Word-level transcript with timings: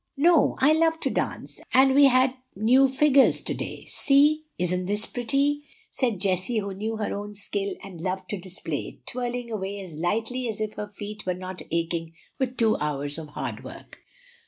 "No; 0.17 0.55
I 0.57 0.73
love 0.73 0.99
to 1.01 1.11
dance, 1.11 1.61
and 1.75 1.93
we 1.93 2.05
had 2.05 2.33
new 2.55 2.87
figures 2.87 3.39
to 3.43 3.53
day. 3.53 3.85
See! 3.85 4.45
isn't 4.57 4.87
this 4.87 5.05
pretty?" 5.05 5.61
and 6.01 6.19
Jessie, 6.19 6.57
who 6.57 6.73
knew 6.73 6.97
her 6.97 7.15
own 7.15 7.35
skill 7.35 7.75
and 7.83 8.01
loved 8.01 8.27
to 8.31 8.39
display 8.39 8.97
it, 8.97 9.05
twirled 9.05 9.51
away 9.51 9.79
as 9.79 9.95
lightly 9.99 10.49
as 10.49 10.59
if 10.59 10.73
her 10.73 10.87
feet 10.87 11.27
were 11.27 11.35
not 11.35 11.61
aching 11.69 12.13
with 12.39 12.57
two 12.57 12.77
hours 12.77 13.19
of 13.19 13.27
hard 13.27 13.63
work. 13.63 13.99